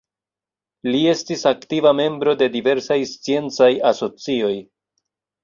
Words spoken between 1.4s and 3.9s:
aktiva membro de diversaj sciencaj